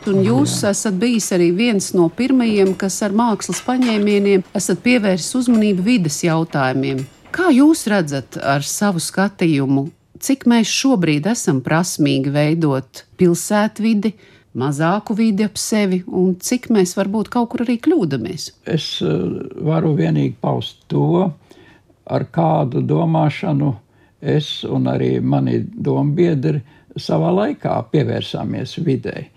Un 0.09 0.23
jūs 0.25 0.54
esat 0.64 0.97
bijis 0.97 1.26
arī 1.37 1.50
viens 1.52 1.90
no 1.92 2.07
pirmajiem, 2.09 2.73
kas 2.80 3.02
ar 3.04 3.12
mākslas 3.12 3.61
paņēmieniem 3.66 4.47
esat 4.57 4.80
pievērsis 4.85 5.35
uzmanību 5.42 5.85
vidas 5.85 6.23
jautājumiem. 6.25 7.02
Kā 7.30 7.50
jūs 7.52 7.85
redzat 7.90 8.38
ar 8.40 8.64
savu 8.64 9.02
skatījumu, 9.02 9.90
cik 10.21 10.47
mēs 10.49 10.73
šobrīd 10.73 11.28
esam 11.28 11.61
prasmīgi 11.64 12.33
veidot 12.33 13.04
pilsētvidi, 13.21 14.14
mazāku 14.57 15.14
vidi 15.19 15.45
ap 15.45 15.61
sevi, 15.61 16.00
un 16.09 16.33
cik 16.40 16.71
mēs 16.73 16.97
varbūt 16.97 17.28
kaut 17.35 17.52
kur 17.52 17.66
arī 17.66 17.76
kļūdāmies? 17.85 18.49
Es 18.64 18.87
eh, 19.04 19.12
varu 19.69 19.92
vienīgi 19.99 20.33
paust 20.40 20.80
to, 20.90 21.28
ar 22.09 22.26
kādu 22.33 22.80
domāšanu 22.88 23.75
es 24.21 24.64
un 24.64 24.88
arī 24.90 25.19
mani 25.21 25.61
dombiedri 25.61 26.64
savā 26.97 27.30
laikā 27.37 27.76
pievērsāmies 27.92 28.78
videi. 28.85 29.28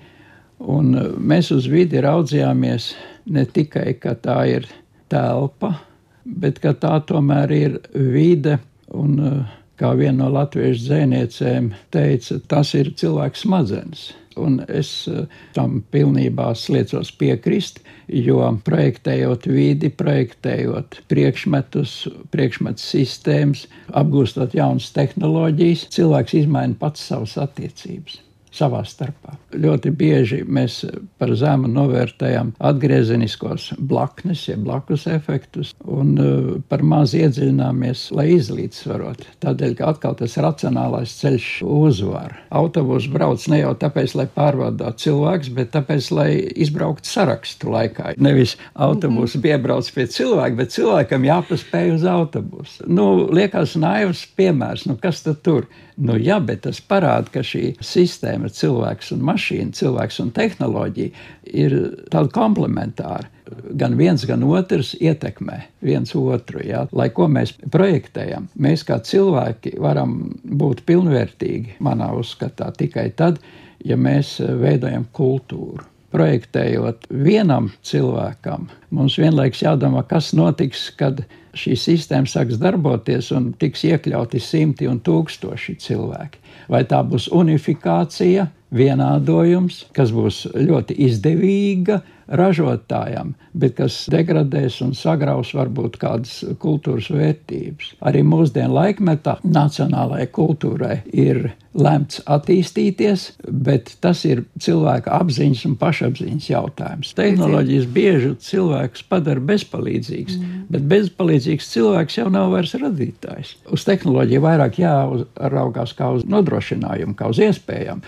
Un 0.64 0.94
uh, 0.96 1.10
mēs 1.20 1.52
uz 1.56 1.68
vidi 1.72 2.02
raudzījāmies 2.04 2.94
ne 3.36 3.44
tikai, 3.46 3.94
ka 4.00 4.16
tā 4.16 4.38
ir 4.52 4.70
telpa, 5.12 5.76
bet 6.24 6.62
ka 6.64 6.74
tā 6.78 6.96
tomēr 7.08 7.52
ir 7.52 7.78
vide. 7.94 8.60
Un, 8.94 9.20
uh, 9.20 9.60
kā 9.80 9.90
viena 9.98 10.24
no 10.24 10.34
latviešu 10.36 10.86
dzēniecēm 10.86 11.72
teica, 11.92 12.38
tas 12.48 12.74
ir 12.78 12.94
cilvēks 13.00 13.44
smadzenes. 13.44 14.04
Un 14.40 14.62
es 14.66 14.92
uh, 15.12 15.26
tam 15.54 15.82
pilnībā 15.94 16.54
sliecos 16.58 17.12
piekrist, 17.20 17.84
jo 18.08 18.40
projektējot 18.66 19.48
vidi, 19.52 19.92
projektējot 19.94 21.02
priekšmetus, 21.12 21.96
priekšmetu 22.34 22.82
sistēmas, 22.82 23.68
apgūstot 23.94 24.56
jaunas 24.58 24.92
tehnoloģijas, 24.96 25.90
cilvēks 25.94 26.38
izmaina 26.46 26.80
pats 26.80 27.10
savas 27.12 27.38
attiecības 27.42 28.22
savā 28.54 28.84
starpā. 28.88 29.38
Ļoti 29.54 29.92
bieži 29.98 30.42
mēs 30.46 30.82
par 31.22 31.34
zemu 31.38 31.70
novērtējam 31.72 32.54
atgriezeniskos 32.64 33.72
blaknes, 33.78 34.46
jeb 34.50 34.64
blakus 34.68 35.06
efektus, 35.12 35.74
un 35.84 36.14
uh, 36.22 36.50
par 36.70 36.84
maz 36.86 37.16
iedziļināmies, 37.18 38.08
lai 38.16 38.30
izlīdzsvarot. 38.36 39.26
Tādēļ, 39.44 39.76
ka 39.80 39.92
atkal 39.94 40.18
tas 40.20 40.38
racionālais 40.42 41.16
ceļš 41.22 41.50
uzvar. 41.68 42.38
Autobus 42.54 43.08
brauc 43.14 43.46
ne 43.52 43.64
jau 43.64 43.74
tāpēc, 43.80 44.16
lai 44.20 44.28
pārvadātu 44.34 45.08
cilvēks, 45.08 45.54
bet 45.58 45.74
tāpēc, 45.76 46.10
lai 46.16 46.30
izbrauktu 46.66 47.10
sarakstu 47.10 47.74
laikā. 47.74 48.16
Nevis 48.22 48.58
autobus 48.74 49.38
mhm. 49.38 49.46
piebrauc 49.46 49.90
pie 49.94 50.08
cilvēka, 50.14 50.60
bet 50.60 50.76
cilvēkam 50.76 51.30
jāpaspēj 51.30 51.96
uz 51.98 52.08
autobusu. 52.10 52.90
Nu, 52.90 53.08
liekas 53.34 53.78
naivs 53.80 54.26
piemērs, 54.38 54.88
nu 54.90 54.98
kas 55.02 55.24
tad 55.26 55.42
tur? 55.46 55.68
Nu, 55.98 56.16
jā, 56.18 56.40
bet 56.42 56.64
tas 56.66 56.80
parāda, 56.82 57.30
ka 57.34 57.44
šī 57.46 57.76
sistēma, 57.84 58.43
cilvēks 58.52 59.14
un 59.16 59.24
mašīna, 59.28 59.76
cilvēks 59.78 60.20
un 60.24 60.32
tehnoloģija 60.36 61.28
ir 61.54 61.78
tāda 62.12 62.32
komplementāra. 62.34 63.30
Gan 63.78 63.98
viens, 64.00 64.24
gan 64.26 64.44
otrs 64.48 64.94
ietekmē 64.98 65.60
viens 65.86 66.16
otru. 66.18 66.64
Jā. 66.66 66.88
Lai 66.96 67.10
ko 67.14 67.28
mēs 67.30 67.54
projektējam, 67.74 68.50
mēs 68.56 68.86
kā 68.88 68.98
cilvēki 69.04 69.76
varam 69.84 70.34
būt 70.44 70.86
pilnvērtīgi, 70.90 71.78
manā 71.84 72.10
uzskatā, 72.18 72.72
tikai 72.78 73.12
tad, 73.20 73.42
ja 73.84 74.00
mēs 74.00 74.40
veidojam 74.40 75.06
kultūru 75.14 75.93
projektējot 76.14 77.10
vienam 77.10 77.72
cilvēkam 77.84 78.70
Mums 78.94 79.16
vienlaikus 79.18 79.64
jādomā, 79.64 80.04
kas 80.06 80.32
notiks, 80.38 80.86
kad 81.00 81.24
šī 81.58 81.74
sistēma 81.80 82.30
sāks 82.30 82.60
darboties 82.62 83.32
un 83.34 83.50
tiks 83.58 83.82
iekļauti 83.88 84.42
simti 84.42 84.86
un 84.90 85.00
tūkstoši 85.02 85.74
cilvēki. 85.82 86.42
Vai 86.70 86.84
tā 86.90 87.00
būs 87.08 87.26
unifikācija, 87.34 88.46
vienādojums, 88.74 89.88
kas 89.98 90.14
būs 90.14 90.44
ļoti 90.54 90.98
izdevīga 91.08 92.04
ražotājam, 92.28 93.34
bet 93.54 93.78
kas 93.80 94.04
degradēs 94.12 94.80
un 94.86 94.94
sagraus 94.98 95.54
varbūt 95.58 96.00
kādas 96.02 96.40
kultūras 96.62 97.10
vērtības. 97.14 97.96
Arī 98.06 98.24
mūsdienu 98.28 98.74
laikmetā 98.78 99.40
nacionālajai 99.44 100.30
kultūrai 100.34 100.98
ir 101.12 101.52
lemts 101.74 102.22
attīstīties, 102.30 103.26
bet 103.66 103.96
tas 104.04 104.22
ir 104.30 104.44
cilvēka 104.62 105.14
apziņas 105.18 105.64
un 105.70 105.76
pašapziņas 105.82 106.50
jautājums. 106.52 107.14
Tehnoloģijas 107.18 107.88
bieži 107.94 108.34
cilvēks 108.46 109.06
padara 109.10 109.42
bezpalīdzīgs, 109.50 110.38
mm. 110.38 110.60
bet 110.74 110.86
bezpalīdzīgs 110.92 111.72
cilvēks 111.74 112.20
jau 112.20 112.28
nav 112.34 112.54
vairs 112.54 112.76
radītājs. 112.78 113.56
Uz 113.74 113.86
tehnoloģiju 113.90 114.44
vairāk 114.46 114.80
jāraugās 114.84 115.96
kā 115.98 116.12
uz 116.14 116.28
nodrošinājumu, 116.30 117.18
kā 117.18 117.32
uz 117.34 117.42
iespējām, 117.42 118.04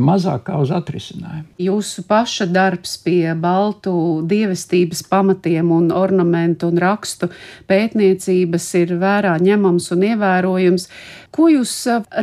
mazāk 0.00 0.46
kā 0.48 0.60
uz 0.62 0.72
atrisinājumu. 0.74 1.48
Jūsu 1.60 2.06
paša 2.08 2.48
darbs 2.50 2.96
pie 3.04 3.34
baltu 3.60 3.94
dievestības 4.28 5.04
pamatiem 5.10 5.70
un 5.74 5.90
ornamentu 5.94 6.70
un 6.70 6.80
rakstu 6.80 7.28
pētniecības 7.70 8.68
ir 8.80 8.96
vērā 9.00 9.36
ņemams 9.42 9.90
un 9.94 10.06
ievērojams. 10.10 10.88
Ko 11.30 11.46
jūs 11.46 11.72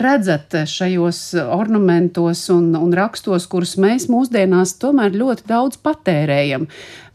redzat 0.03 0.51
šajos 0.67 1.21
ornamentos 1.39 2.41
un, 2.51 2.73
un 2.75 2.91
rakstos, 2.95 3.45
kurus 3.47 3.77
mēs 3.79 4.09
mūsdienās 4.11 4.75
tomēr 4.81 5.15
ļoti 5.15 5.47
daudz 5.47 5.79
patērējam? 5.79 6.65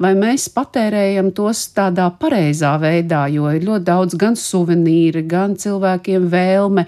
Vai 0.03 0.15
mēs 0.19 0.49
patērējam 0.55 1.29
tos 1.37 1.67
tādā 1.77 2.09
pareizā 2.19 2.73
veidā, 2.81 3.27
jo 3.31 3.51
ir 3.53 3.67
ļoti 3.69 3.87
daudz 3.87 4.17
gan 4.19 4.39
suvenīri, 4.41 5.23
gan 5.29 5.55
cilvēkiem 5.61 6.27
vēlme 6.33 6.87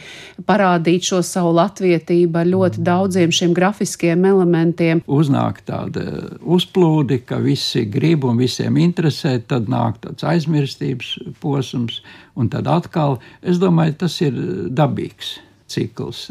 parādīt 0.48 1.10
šo 1.12 1.20
savu 1.26 1.52
latvietību 1.60 2.40
ar 2.40 2.50
ļoti 2.50 2.82
daudziem 2.88 3.34
šiem 3.34 3.54
grafiskiem 3.54 4.24
elementiem? 4.32 5.04
Uznāk 5.04 5.62
tāda 5.68 6.08
uzplūdi, 6.40 7.20
ka 7.28 7.42
visi 7.44 7.84
grib 7.84 8.24
un 8.24 8.40
visiem 8.40 8.80
interesē, 8.80 9.36
tad 9.46 9.68
nāk 9.68 10.00
tāds 10.02 10.24
aizmirstības 10.32 11.18
posms 11.44 12.00
un 12.34 12.50
tad 12.52 12.68
atkal. 12.70 13.18
Es 13.42 13.60
domāju, 13.62 13.98
tas 14.04 14.20
ir 14.24 14.38
dabīgs 14.74 15.38
cikls. 15.70 16.28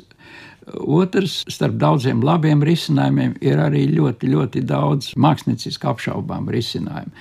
Otrs, 0.80 1.42
starp 1.52 1.76
daudziem 1.80 2.22
labiem 2.24 2.64
risinājumiem, 2.64 3.36
ir 3.44 3.60
arī 3.60 3.84
ļoti, 3.92 4.30
ļoti 4.32 4.64
daudz 4.68 5.12
mākslinieciski 5.20 5.90
apšaubām 5.92 6.48
risinājumu. 6.54 7.12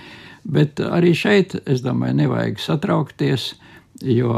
Bet 0.42 0.80
arī 0.82 1.12
šeit, 1.14 1.56
es 1.70 1.82
domāju, 1.82 2.18
nevajag 2.22 2.62
satraukties, 2.62 3.52
jo 4.02 4.32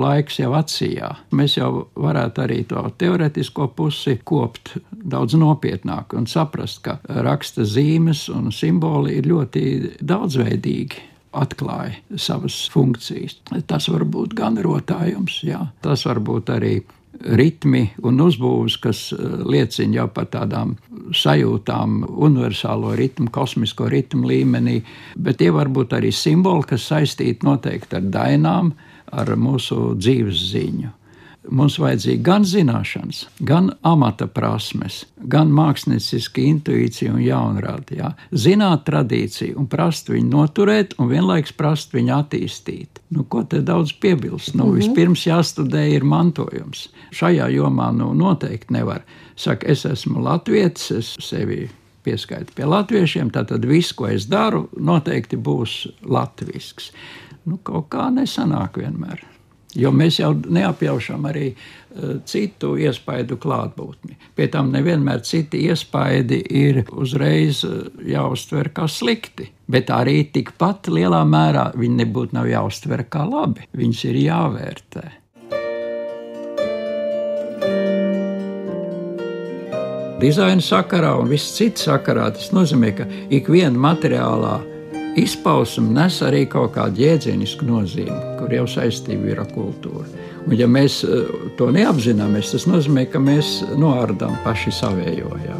laiks 0.00 0.38
jau 0.40 0.52
atsijā. 0.56 1.10
Mēs 1.36 1.58
jau 1.58 1.88
varētu 2.00 2.44
arī 2.44 2.62
to 2.68 2.84
teorētisko 3.00 3.68
pusi 3.76 4.16
kopt 4.24 4.76
daudz 4.90 5.36
nopietnāk 5.36 6.14
un 6.16 6.28
saprast, 6.30 6.82
ka 6.86 6.98
raksta 7.04 7.66
zīmes 7.68 8.28
un 8.32 8.48
simboli 8.54 9.18
ir 9.20 9.28
ļoti 9.28 9.64
daudzveidīgi 10.00 11.09
atklāja 11.36 12.18
savas 12.18 12.64
funkcijas. 12.72 13.38
Tas 13.66 13.88
var 13.90 14.04
būt 14.04 14.34
gan 14.38 14.58
rotājums, 14.62 15.42
jā. 15.46 15.66
tas 15.84 16.06
var 16.08 16.20
būt 16.24 16.50
arī 16.56 16.80
ritmi 17.20 17.82
un 18.06 18.20
uzbūves, 18.24 18.78
kas 18.80 19.00
eh, 19.12 19.24
liecina 19.44 20.00
jau 20.00 20.06
par 20.14 20.30
tādām 20.32 20.76
sajūtām, 21.16 22.04
universālo 22.08 22.94
ritmu, 22.98 23.30
kosmisko 23.34 23.90
ritmu 23.92 24.30
līmenī, 24.30 24.80
bet 25.16 25.40
tie 25.42 25.50
var 25.54 25.68
būt 25.72 25.96
arī 25.98 26.12
simboli, 26.14 26.68
kas 26.70 26.88
saistīti 26.90 27.46
noteikti 27.46 27.98
ar 27.98 28.08
dainām, 28.14 28.72
ar 29.10 29.34
mūsu 29.36 29.92
dzīves 29.98 30.46
ziņu. 30.52 30.94
Mums 31.48 31.78
vajadzīga 31.80 32.20
gan 32.20 32.44
zināšanas, 32.44 33.22
gan 33.48 33.70
amata 33.86 34.26
prasmes, 34.28 35.06
gan 35.32 35.48
mākslinieciska 35.56 36.42
intuīcija 36.44 37.14
un 37.14 37.22
jaunrāde. 37.24 37.96
Jā. 37.96 38.10
Zināt 38.36 38.84
tradīciju 38.84 39.56
un 39.62 39.68
prast 39.72 40.12
viņu 40.12 40.28
noturēt, 40.34 40.92
un 41.00 41.08
vienlaikus 41.08 41.54
prast 41.56 41.96
viņu 41.96 42.12
attīstīt. 42.18 43.00
Nu, 43.16 43.24
ko 43.24 43.42
te 43.48 43.62
daudz 43.64 43.94
piebilst? 43.96 44.52
Nu, 44.54 44.66
mm 44.66 44.70
-hmm. 44.70 44.76
Vispirms 44.76 45.26
jāstudē 45.26 45.86
ir 45.94 46.04
mantojums. 46.04 46.88
Šajā 47.10 47.48
jomā 47.56 47.90
nu, 47.96 48.12
noteikti 48.14 48.72
nevar. 48.72 49.02
Saka, 49.36 49.66
es 49.66 49.84
esmu 49.84 50.20
latvietis, 50.20 50.90
es 50.90 51.16
sevi 51.20 51.70
pieskaitu 52.04 52.52
pie 52.54 52.66
latviešiem, 52.66 53.30
tad 53.30 53.64
viss, 53.64 53.92
ko 53.92 54.06
es 54.06 54.26
daru, 54.26 54.68
noteikti 54.76 55.36
būs 55.36 55.86
latvisks. 56.02 56.92
Nu, 57.44 57.58
kaut 57.62 57.88
kā 57.88 58.10
nesanāk 58.10 58.76
vienmēr. 58.76 59.24
Jo 59.78 59.92
mēs 59.94 60.18
jau 60.18 60.32
neapjaušam 60.34 61.28
arī 61.30 61.50
uh, 61.52 62.16
citu 62.26 62.72
iespaidu 62.80 63.38
klātbūtni. 63.38 64.16
Pie 64.34 64.48
tam 64.50 64.72
nevienmēr 64.74 65.22
citi 65.26 65.62
iespaidi 65.68 66.40
ir 66.62 66.82
uzreiz 66.90 67.62
uh, 67.68 67.86
jāuztver 68.02 68.72
kā 68.74 68.88
slikti, 68.90 69.50
bet 69.70 69.92
arī 69.94 70.24
tikpat 70.34 70.90
lielā 70.90 71.22
mērā 71.28 71.70
viņi 71.78 72.02
nebūtu 72.02 72.38
nav 72.40 72.50
jāuztver 72.50 73.06
kā 73.12 73.24
labi. 73.30 73.68
Viņus 73.76 74.04
ir 74.10 74.22
jāvērtē. 74.24 75.06
Dizaina 80.20 80.60
sakarā 80.60 81.14
un 81.16 81.30
viss 81.32 81.54
cits 81.56 81.86
sakarā 81.86 82.26
tas 82.34 82.50
nozīmē, 82.52 82.90
ka 82.92 83.06
ik 83.32 83.46
viena 83.48 83.78
materiālā 83.80 84.58
izpausme 85.18 85.90
nes 85.94 86.20
arī 86.22 86.44
kaut 86.50 86.74
kādu 86.76 87.02
jēdzienisku 87.02 87.66
nozīmi, 87.66 88.18
kur 88.38 88.52
jau 88.54 88.66
saistība 88.70 89.32
ir 89.32 89.42
ar 89.42 89.50
kultūru. 89.54 90.06
Un, 90.46 90.54
ja 90.56 90.68
mēs 90.70 91.02
eh, 91.04 91.26
to 91.58 91.70
neapzināmies, 91.74 92.52
tas 92.54 92.66
nozīmē, 92.70 93.06
ka 93.10 93.22
mēs 93.22 93.60
noārdām 93.80 94.38
paši 94.44 94.72
savējo. 94.78 95.34
Jā. 95.44 95.58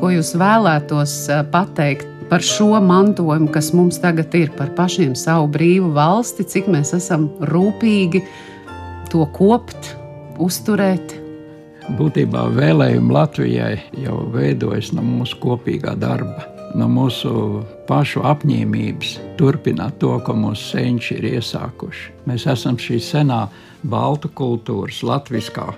Ko 0.00 0.12
jūs 0.12 0.34
vēlētos 0.38 1.18
eh, 1.32 1.42
pateikt 1.50 2.12
par 2.30 2.42
šo 2.42 2.74
mantojumu, 2.82 3.50
kas 3.54 3.72
mums 3.74 4.00
tagad 4.02 4.34
ir, 4.38 4.50
par 4.58 4.72
pašiem 4.76 5.14
savu 5.18 5.48
brīvu 5.54 5.92
valsti, 5.96 6.46
cik 6.46 6.70
mēs 6.70 6.94
esam 6.98 7.30
rūpīgi 7.50 8.24
to 9.12 9.26
kopt, 9.34 9.94
uzturēt? 10.42 11.25
Būtībā 11.86 12.48
vēlējumi 12.50 13.12
Latvijai 13.14 13.76
jau 14.02 14.16
veidojas 14.34 14.88
no 14.96 15.04
mūsu 15.06 15.36
kopīgā 15.38 15.92
darba, 16.02 16.42
no 16.74 16.88
mūsu 16.90 17.62
pašu 17.86 18.24
apņēmības 18.26 19.12
turpināt 19.38 20.00
to, 20.02 20.10
ko 20.26 20.34
mūsu 20.34 20.72
senči 20.72 21.14
ir 21.20 21.28
iesākuši. 21.36 22.08
Mēs 22.26 22.48
esam 22.50 22.74
šī 22.82 22.98
senā 22.98 23.44
baltu 23.86 24.32
kultūras, 24.34 24.98
latviskā 25.06 25.68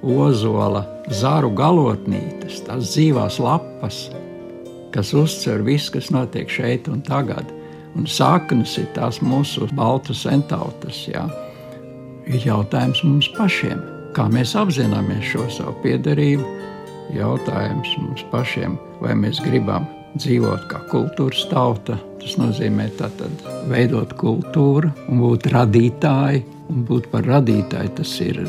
ozola, 0.00 0.86
zaru 1.12 1.52
galotnītes, 1.52 2.62
tās 2.64 2.94
dzīvās 2.94 3.36
lapas, 3.44 4.06
kas 4.96 5.12
uztver 5.12 5.60
visu, 5.68 5.92
kas 5.98 6.08
notiek 6.08 6.48
šeit 6.48 6.88
un 6.88 7.04
tagad. 7.04 7.52
Un 8.00 8.08
saknes 8.08 8.78
ir 8.80 8.88
tās 8.96 9.20
mūsu 9.20 9.68
baltu 9.76 10.16
centautas. 10.16 11.04
Ir 11.10 12.44
jautājums 12.48 13.04
mums 13.04 13.34
pašiem 13.36 13.99
Kā 14.10 14.24
mēs 14.26 14.56
apzināmies 14.58 15.22
šo 15.30 15.44
savu 15.54 15.76
piedarību, 15.84 16.42
jautājums 17.14 17.92
mums 18.02 18.24
pašiem, 18.32 18.74
vai 18.98 19.14
mēs 19.14 19.38
gribam 19.44 19.86
dzīvot 20.18 20.66
kā 20.70 20.80
kultūras 20.90 21.44
tauta. 21.50 21.98
Tas 22.20 22.34
nozīmē 22.40 22.88
tātad 22.98 23.44
veidot 23.70 24.16
kultūru 24.18 24.90
un 25.08 25.22
būt 25.22 25.46
radītāji, 25.54 26.42
un 26.72 26.82
būt 26.88 27.06
par 27.12 27.28
radītāju 27.30 27.94
tas 28.00 28.16
ir 28.24 28.42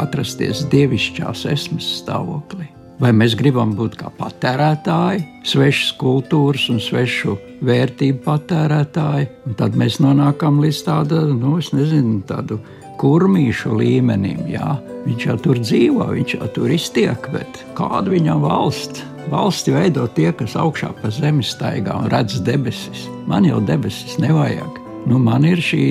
atrasties 0.00 0.64
dievišķās 0.72 1.44
esmas 1.52 1.92
stāvoklī. 2.00 2.70
Vai 3.02 3.10
mēs 3.12 3.34
gribam 3.36 3.72
būt 3.76 3.98
kā 4.00 4.08
patērētāji, 4.16 5.24
svešas 5.48 5.92
kultūras 6.00 6.68
un 6.72 6.80
svešu 6.80 7.36
vērtību 7.66 8.22
patērētāji, 8.24 9.28
un 9.48 9.56
tad 9.58 9.76
mēs 9.76 9.98
nonākam 10.00 10.60
līdz 10.62 10.84
tādam, 10.86 11.34
nu, 11.40 11.56
es 11.60 11.72
nezinu, 11.74 12.20
tādu 12.28 12.62
kurmīšu 13.00 13.76
līmenim. 13.78 14.44
Jā. 14.50 14.76
Viņš 15.06 15.24
jau 15.26 15.38
tur 15.42 15.58
dzīvo, 15.62 16.06
viņš 16.12 16.36
jau 16.36 16.50
tur 16.54 16.74
iztiek, 16.74 17.26
bet 17.34 17.62
kāda 17.78 18.12
viņam 18.12 18.44
valsts? 18.44 19.08
Valsti 19.32 19.72
veido 19.74 20.08
tie, 20.16 20.32
kas 20.34 20.56
augšā 20.58 20.90
pa 20.98 21.10
zemi 21.14 21.44
staigā 21.46 21.94
un 21.94 22.08
redz 22.12 22.40
debesis. 22.44 23.06
Man 23.30 23.46
jau 23.46 23.60
debesis 23.64 24.18
nevajag. 24.22 24.80
Nu, 25.06 25.18
man 25.18 25.46
ir 25.46 25.58
šī 25.62 25.82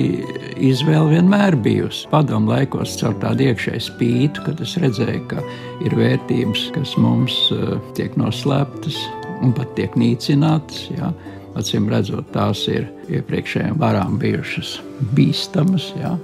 izvēle 0.62 1.16
vienmēr 1.16 1.56
bijusi. 1.64 2.06
Padomu 2.12 2.52
laikos 2.52 2.94
caur 3.00 3.16
tādu 3.20 3.48
iekšēju 3.50 3.84
spītu, 3.88 4.44
kad 4.46 4.60
es 4.64 4.76
redzēju, 4.80 5.24
ka 5.32 5.44
ir 5.84 5.96
vērtības, 5.98 6.70
kas 6.76 6.94
mums 7.00 7.36
uh, 7.52 7.76
tiek 7.96 8.16
noslēptas 8.20 8.96
un 9.44 9.52
pat 9.56 9.74
tiek 9.76 9.96
nīcinātas. 10.00 10.86
Jā. 10.96 11.12
Acīm 11.60 11.90
redzot, 11.92 12.30
tās 12.32 12.64
ir 12.72 12.86
iepriekšējām 13.12 13.80
varām 13.80 14.16
bijušas 14.20 14.78
bīstamas. 15.16 15.90
Jā 16.00 16.16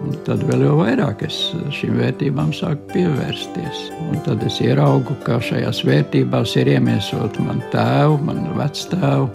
Un 0.00 0.16
tad 0.24 0.40
vēl 0.48 0.64
jau 0.64 0.78
vairāk 0.78 1.26
es 1.26 1.36
šīm 1.76 1.98
vērtībām 2.00 2.54
sāku 2.56 2.94
pievērsties. 2.94 3.82
Un 4.08 4.22
tad 4.24 4.40
es 4.48 4.56
ieraugu, 4.64 5.16
ka 5.26 5.36
šajās 5.44 5.82
vērtībās 5.84 6.56
ir 6.60 6.70
iemiesota 6.76 7.44
man 7.44 7.60
tēva, 7.74 8.16
man 8.24 8.46
vectēva, 8.56 9.28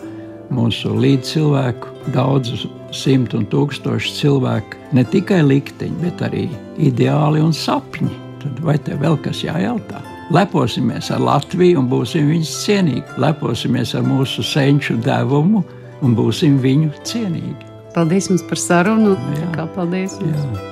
mūsu 0.54 0.94
līdzcilvēku, 1.02 1.94
daudzu 2.14 2.72
simtu 2.96 3.42
un 3.42 3.46
tūkstošu 3.52 4.16
cilvēku. 4.20 4.82
Ne 4.98 5.06
tikai 5.06 5.42
likteņi, 5.46 6.02
bet 6.02 6.26
arī 6.26 6.48
ideāli 6.82 7.44
un 7.46 7.54
sapņi. 7.54 8.12
Tad 8.42 8.62
vai 8.66 8.78
te 8.82 8.98
vēl 9.02 9.18
kas 9.26 9.44
jājautā? 9.46 10.02
Leposimies 10.34 11.12
ar 11.14 11.22
Latviju 11.22 11.84
un 11.84 11.90
būsim 11.90 12.32
viņas 12.32 12.58
cienīgi. 12.64 13.20
Leposimies 13.22 13.94
ar 13.98 14.06
mūsu 14.06 14.46
senču 14.46 14.98
devumu 15.06 15.62
un 16.02 16.18
būsim 16.18 16.58
viņu 16.62 16.94
cienīgi. 17.06 17.75
Paldies 17.96 18.28
jums 18.28 18.44
par 18.46 18.60
sarunu. 18.60 19.16
Jā. 19.40 19.68
Paldies! 19.76 20.20
Jums. 20.20 20.42
Jā. 20.44 20.72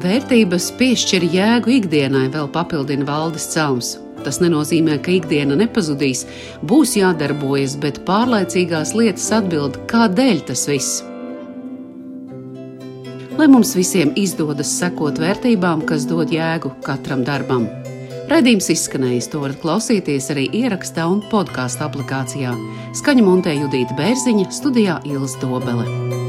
Vērtības 0.00 0.70
piešķir 0.78 1.26
jēgu 1.28 1.72
ikdienai, 1.76 2.28
vēl 2.32 2.46
papildina 2.54 3.04
Valdis 3.04 3.44
Celms. 3.52 3.98
Tas 4.24 4.38
nenozīmē, 4.40 4.96
ka 5.04 5.12
ikdiena 5.16 5.56
nepazudīs, 5.60 6.22
būs 6.64 6.94
jādarbojas, 6.96 7.74
bet 7.80 8.00
pārlaicīgās 8.08 8.94
lietas 8.96 9.28
atbild, 9.36 9.76
kādēļ 9.90 10.44
tas 10.48 10.64
viss. 10.70 11.02
Lai 13.36 13.48
mums 13.48 13.74
visiem 13.76 14.12
izdodas 14.20 14.72
sekot 14.80 15.20
vērtībām, 15.20 15.84
kas 15.88 16.08
dod 16.08 16.32
jēgu 16.32 16.74
katram 16.84 17.24
darbam. 17.28 17.68
Radījums 18.30 18.68
izskanējis, 18.70 19.26
to 19.32 19.40
varat 19.42 19.58
klausīties 19.58 20.30
arī 20.30 20.44
ierakstā 20.60 21.08
un 21.10 21.18
podkāstu 21.32 21.82
aplikācijā. 21.88 22.54
Skaņu 23.00 23.26
montē 23.26 23.56
Judīta 23.58 23.98
Bērziņa, 23.98 24.46
studijā 24.54 25.00
Ilas 25.10 25.34
Dobele. 25.42 26.19